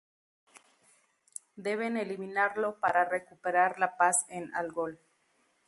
[1.55, 4.99] Deben eliminarlo para recuperar la paz en Algol.